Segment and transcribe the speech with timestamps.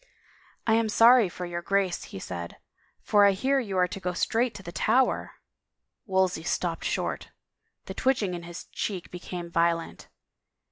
[0.65, 2.57] "I am sorry for your Grace," he said,"
[3.09, 5.37] for I hear you are to go straight to the Tower I"
[6.07, 7.29] Wolsey stopped short.
[7.85, 10.07] The twitching in his cheek be came violent.